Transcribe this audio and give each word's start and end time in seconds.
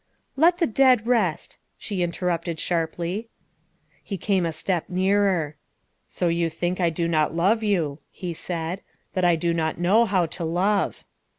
"Let 0.35 0.57
the 0.57 0.65
dead 0.65 1.05
rest," 1.05 1.59
she 1.77 2.01
interrupted 2.01 2.59
sharply. 2.59 3.29
He 4.03 4.17
came 4.17 4.47
a 4.47 4.51
step 4.51 4.89
nearer." 4.89 5.57
So 6.07 6.27
you 6.27 6.49
think 6.49 6.79
I 6.79 6.89
do 6.89 7.07
not 7.07 7.35
love 7.35 7.61
you," 7.61 7.99
he 8.09 8.33
said," 8.33 8.81
that 9.13 9.25
I 9.25 9.35
do 9.35 9.53
not 9.53 9.77
know 9.77 10.05
how 10.05 10.25
to 10.25 10.43
love." 10.43 11.05